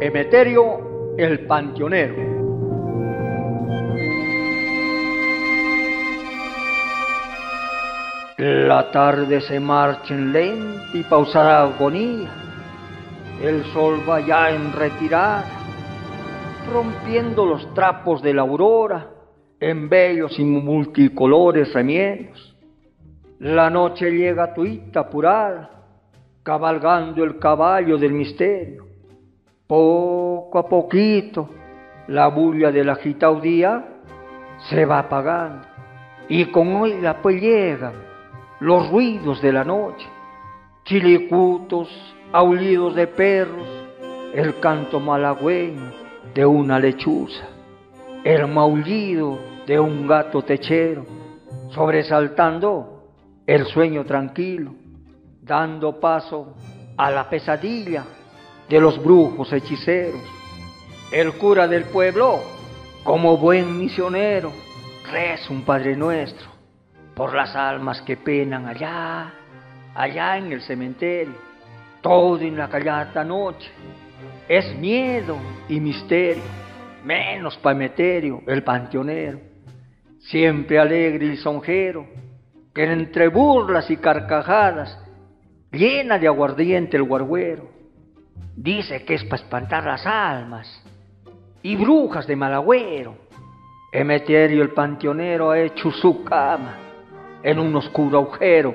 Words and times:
Emeterio 0.00 1.16
el 1.16 1.46
Panteonero. 1.46 2.14
La 8.36 8.90
tarde 8.90 9.40
se 9.40 9.58
marcha 9.60 10.12
en 10.12 10.30
lenta 10.30 10.84
y 10.92 11.02
pausada 11.04 11.62
agonía. 11.62 12.28
El 13.40 13.64
sol 13.72 14.02
va 14.06 14.20
ya 14.20 14.50
en 14.50 14.74
retirada, 14.74 15.42
rompiendo 16.70 17.46
los 17.46 17.72
trapos 17.72 18.20
de 18.20 18.34
la 18.34 18.42
aurora 18.42 19.13
en 19.60 19.88
bellos 19.88 20.38
y 20.38 20.44
multicolores 20.44 21.72
remiendos. 21.72 22.56
La 23.38 23.70
noche 23.70 24.10
llega 24.10 24.54
tuita 24.54 25.00
apurada, 25.00 25.70
cabalgando 26.42 27.24
el 27.24 27.38
caballo 27.38 27.98
del 27.98 28.12
misterio. 28.12 28.86
Poco 29.66 30.58
a 30.58 30.68
poquito, 30.68 31.50
la 32.08 32.28
bulla 32.28 32.70
del 32.70 32.90
agitado 32.90 33.40
día 33.40 33.84
se 34.68 34.84
va 34.84 35.00
apagando 35.00 35.66
y 36.28 36.46
con 36.46 36.74
oiga 36.76 37.20
pues 37.22 37.40
llegan 37.40 37.94
los 38.60 38.90
ruidos 38.90 39.42
de 39.42 39.52
la 39.52 39.64
noche, 39.64 40.06
chilicutos, 40.84 41.88
aullidos 42.32 42.94
de 42.94 43.06
perros, 43.06 43.68
el 44.32 44.58
canto 44.60 45.00
malagüeño 45.00 45.92
de 46.34 46.46
una 46.46 46.78
lechuza, 46.78 47.46
el 48.24 48.48
maullido 48.48 49.38
de 49.66 49.78
un 49.78 50.06
gato 50.06 50.42
techero, 50.42 51.04
sobresaltando 51.70 53.10
el 53.46 53.66
sueño 53.66 54.04
tranquilo, 54.04 54.74
dando 55.42 56.00
paso 56.00 56.54
a 56.96 57.10
la 57.10 57.28
pesadilla 57.28 58.02
de 58.66 58.80
los 58.80 59.02
brujos 59.02 59.52
hechiceros. 59.52 60.22
El 61.12 61.34
cura 61.34 61.68
del 61.68 61.84
pueblo, 61.84 62.40
como 63.04 63.36
buen 63.36 63.78
misionero, 63.78 64.50
reza 65.12 65.52
un 65.52 65.62
Padre 65.62 65.94
Nuestro 65.94 66.48
por 67.14 67.34
las 67.34 67.54
almas 67.54 68.00
que 68.02 68.16
penan 68.16 68.66
allá, 68.66 69.34
allá 69.94 70.38
en 70.38 70.50
el 70.50 70.62
cementerio, 70.62 71.34
todo 72.00 72.40
en 72.40 72.56
la 72.56 72.68
callada 72.70 73.22
noche. 73.22 73.70
Es 74.48 74.74
miedo 74.78 75.36
y 75.68 75.78
misterio, 75.78 76.42
menos 77.04 77.56
pameterio, 77.58 78.42
el 78.46 78.62
panteonero, 78.62 79.40
siempre 80.18 80.78
alegre 80.78 81.26
y 81.26 81.36
sonjero, 81.36 82.06
que 82.74 82.84
entre 82.84 83.28
burlas 83.28 83.90
y 83.90 83.96
carcajadas 83.96 84.98
llena 85.70 86.18
de 86.18 86.26
aguardiente 86.26 86.96
el 86.96 87.04
guarguero 87.04 87.74
Dice 88.56 89.04
que 89.04 89.14
es 89.14 89.24
para 89.24 89.42
espantar 89.42 89.84
las 89.84 90.06
almas 90.06 90.82
y 91.62 91.76
brujas 91.76 92.26
de 92.26 92.36
malagüero. 92.36 93.16
Emeterio 93.92 94.62
el 94.62 94.70
panteonero 94.70 95.50
ha 95.50 95.58
hecho 95.58 95.90
su 95.90 96.22
cama 96.24 96.76
en 97.42 97.58
un 97.58 97.74
oscuro 97.74 98.18
agujero 98.18 98.74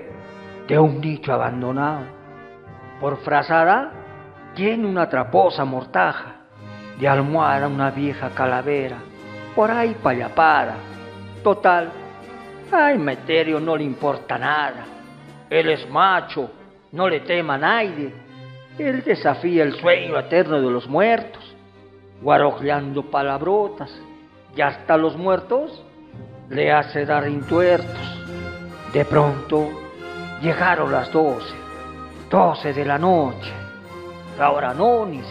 de 0.68 0.78
un 0.78 1.00
nicho 1.00 1.32
abandonado. 1.32 2.06
Por 3.00 3.18
frazada 3.18 3.92
tiene 4.54 4.86
una 4.86 5.08
traposa 5.08 5.64
mortaja, 5.64 6.39
de 7.00 7.08
almohada 7.08 7.68
una 7.68 7.92
vieja 7.92 8.30
calavera, 8.32 8.98
por 9.56 9.72
ahí 9.72 9.96
payapada. 10.02 10.76
Total, 11.44 11.92
a 12.72 12.92
Emeterio 12.92 13.60
no 13.60 13.76
le 13.76 13.84
importa 13.84 14.38
nada. 14.38 14.86
Él 15.50 15.70
es 15.70 15.90
macho, 15.90 16.52
no 16.92 17.08
le 17.08 17.22
tema 17.22 17.56
a 17.56 17.58
nadie 17.58 18.30
él 18.80 19.04
desafía 19.04 19.64
el 19.64 19.76
sueño 19.76 20.18
eterno 20.18 20.62
de 20.62 20.72
los 20.72 20.88
muertos, 20.88 21.44
guarojeando 22.22 23.04
palabrotas, 23.12 23.92
y 24.56 24.62
hasta 24.62 24.96
los 24.96 25.18
muertos 25.18 25.84
le 26.50 26.72
hace 26.72 27.06
dar 27.06 27.28
intuertos. 27.28 28.24
De 28.94 29.04
pronto 29.06 29.70
llegaron 30.42 30.92
las 30.92 31.12
doce, 31.12 31.54
doce 32.30 32.74
de 32.74 32.86
la 32.86 32.98
noche, 32.98 33.52
la 34.38 34.52
hora 34.52 34.74
nonis, 34.74 35.28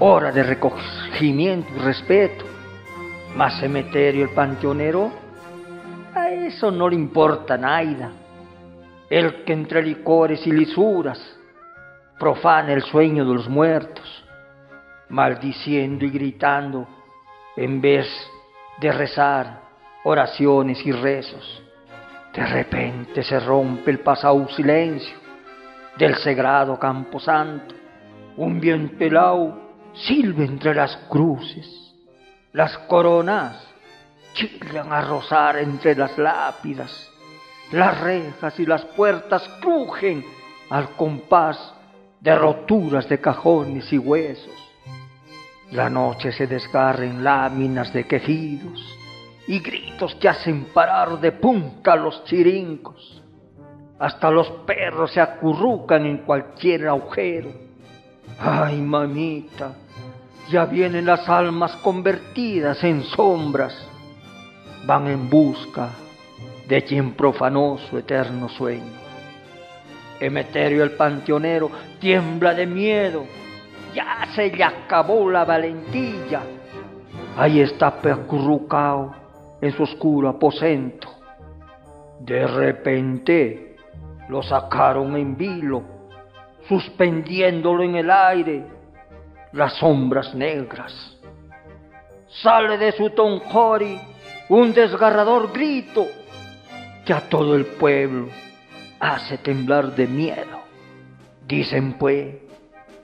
hora 0.00 0.32
de 0.32 0.42
recogimiento 0.42 1.68
y 1.74 1.78
respeto. 1.78 2.44
Más 3.36 3.60
cementerio 3.60 4.24
el 4.24 4.30
panteonero, 4.30 5.10
a 6.14 6.30
eso 6.30 6.70
no 6.70 6.88
le 6.88 6.96
importa 6.96 7.56
nada. 7.56 8.10
El 9.08 9.44
que 9.44 9.52
entre 9.52 9.82
licores 9.82 10.46
y 10.46 10.52
lisuras 10.52 11.18
profana 12.18 12.72
el 12.72 12.82
sueño 12.82 13.24
de 13.24 13.34
los 13.34 13.48
muertos, 13.48 14.24
maldiciendo 15.08 16.04
y 16.04 16.10
gritando 16.10 16.86
en 17.56 17.80
vez 17.80 18.06
de 18.80 18.92
rezar 18.92 19.60
oraciones 20.04 20.84
y 20.84 20.92
rezos. 20.92 21.62
De 22.34 22.46
repente 22.46 23.22
se 23.22 23.38
rompe 23.40 23.90
el 23.90 24.00
pasado 24.00 24.48
silencio 24.48 25.16
del 25.98 26.14
sagrado 26.16 26.78
camposanto. 26.78 27.74
Un 28.36 28.60
viento 28.60 29.04
helado 29.04 29.69
silba 29.94 30.44
entre 30.44 30.74
las 30.74 30.96
cruces. 31.08 31.68
Las 32.52 32.76
coronas 32.78 33.66
chillan 34.34 34.92
a 34.92 35.00
rozar 35.02 35.58
entre 35.58 35.94
las 35.94 36.16
lápidas. 36.18 37.10
Las 37.72 38.00
rejas 38.00 38.58
y 38.58 38.66
las 38.66 38.84
puertas 38.84 39.48
crujen 39.60 40.24
al 40.70 40.90
compás 40.90 41.74
de 42.20 42.34
roturas 42.34 43.08
de 43.08 43.20
cajones 43.20 43.92
y 43.92 43.98
huesos. 43.98 44.54
La 45.70 45.88
noche 45.88 46.32
se 46.32 46.46
desgarra 46.46 47.04
en 47.04 47.22
láminas 47.22 47.92
de 47.92 48.04
quejidos 48.04 48.84
y 49.46 49.60
gritos 49.60 50.16
que 50.16 50.28
hacen 50.28 50.66
parar 50.74 51.20
de 51.20 51.32
punta 51.32 51.94
los 51.96 52.24
chirincos. 52.24 53.22
Hasta 53.98 54.30
los 54.30 54.50
perros 54.66 55.12
se 55.12 55.20
acurrucan 55.20 56.06
en 56.06 56.18
cualquier 56.18 56.88
agujero. 56.88 57.69
Ay, 58.38 58.80
mamita, 58.80 59.72
ya 60.50 60.64
vienen 60.66 61.06
las 61.06 61.28
almas 61.28 61.76
convertidas 61.76 62.82
en 62.84 63.02
sombras. 63.02 63.74
Van 64.86 65.06
en 65.08 65.28
busca 65.28 65.90
de 66.66 66.84
quien 66.84 67.12
profanó 67.12 67.78
su 67.78 67.98
eterno 67.98 68.48
sueño. 68.48 68.92
Emeterio 70.20 70.84
el 70.84 70.92
panteonero 70.92 71.70
tiembla 71.98 72.54
de 72.54 72.66
miedo. 72.66 73.24
Ya 73.94 74.26
se 74.34 74.50
le 74.50 74.62
acabó 74.62 75.30
la 75.30 75.44
valentía. 75.44 76.42
Ahí 77.36 77.60
está 77.60 77.90
percurrucado 78.00 79.14
en 79.60 79.72
su 79.72 79.82
oscuro 79.82 80.28
aposento. 80.28 81.08
De 82.20 82.46
repente 82.46 83.76
lo 84.28 84.42
sacaron 84.42 85.16
en 85.16 85.36
vilo, 85.36 85.82
suspendiéndolo 86.70 87.82
en 87.82 87.96
el 87.96 88.08
aire, 88.08 88.64
las 89.50 89.74
sombras 89.74 90.32
negras. 90.36 90.92
Sale 92.28 92.78
de 92.78 92.92
su 92.92 93.10
tonjori 93.10 94.00
un 94.48 94.72
desgarrador 94.72 95.52
grito 95.52 96.06
que 97.04 97.12
a 97.12 97.28
todo 97.28 97.56
el 97.56 97.66
pueblo 97.66 98.28
hace 99.00 99.38
temblar 99.38 99.96
de 99.96 100.06
miedo. 100.06 100.60
Dicen 101.44 101.94
pues 101.94 102.36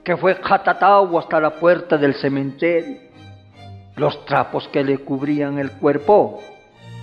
que 0.01 0.15
fue 0.15 0.35
jatatao 0.35 1.19
hasta 1.19 1.41
la 1.41 1.49
puerta 1.55 1.97
del 1.97 2.15
cementerio. 2.15 2.99
Los 3.97 4.25
trapos 4.25 4.69
que 4.69 4.81
le 4.81 4.99
cubrían 4.99 5.59
el 5.59 5.71
cuerpo 5.71 6.39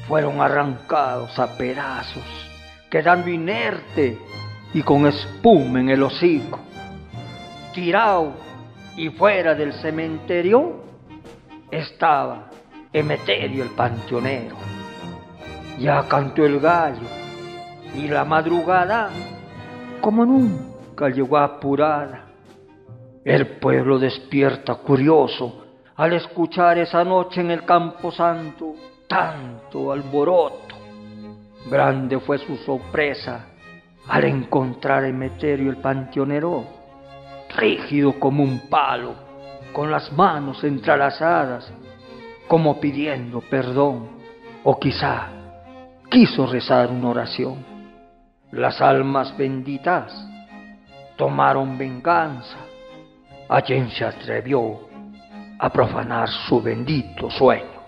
fueron 0.08 0.40
arrancados 0.40 1.38
a 1.38 1.58
pedazos, 1.58 2.24
quedando 2.88 3.28
inerte 3.28 4.16
y 4.74 4.82
con 4.82 5.06
espuma 5.06 5.80
en 5.80 5.88
el 5.88 6.02
hocico. 6.02 6.58
Tirado 7.72 8.32
y 8.96 9.08
fuera 9.10 9.54
del 9.54 9.72
cementerio 9.74 10.82
estaba 11.70 12.50
Emeterio 12.92 13.64
el 13.64 13.70
panteonero. 13.70 14.56
Ya 15.80 16.06
cantó 16.06 16.44
el 16.44 16.60
gallo 16.60 17.08
y 17.96 18.06
la 18.06 18.24
madrugada, 18.24 19.10
como 20.00 20.24
nunca 20.24 21.08
llegó 21.08 21.38
apurada. 21.38 22.26
El 23.24 23.58
pueblo 23.58 23.98
despierta 23.98 24.76
curioso 24.76 25.64
al 25.96 26.12
escuchar 26.12 26.78
esa 26.78 27.04
noche 27.04 27.40
en 27.40 27.50
el 27.50 27.64
campo 27.64 28.12
santo 28.12 28.74
tanto 29.08 29.90
alboroto. 29.90 30.76
Grande 31.68 32.20
fue 32.20 32.38
su 32.38 32.56
sorpresa 32.58 33.53
al 34.08 34.24
encontrar 34.24 35.04
a 35.04 35.08
Emeterio 35.08 35.70
el 35.70 35.78
panteonero, 35.78 36.64
rígido 37.56 38.18
como 38.18 38.42
un 38.42 38.68
palo, 38.68 39.14
con 39.72 39.90
las 39.90 40.12
manos 40.12 40.62
entrelazadas, 40.64 41.72
como 42.46 42.80
pidiendo 42.80 43.40
perdón. 43.40 44.14
O 44.62 44.78
quizá 44.78 45.28
quiso 46.10 46.46
rezar 46.46 46.90
una 46.90 47.10
oración. 47.10 47.64
Las 48.50 48.80
almas 48.80 49.36
benditas 49.36 50.12
tomaron 51.16 51.76
venganza 51.76 52.56
a 53.48 53.60
quien 53.60 53.90
se 53.90 54.04
atrevió 54.04 54.80
a 55.58 55.70
profanar 55.70 56.28
su 56.28 56.62
bendito 56.62 57.30
sueño. 57.30 57.83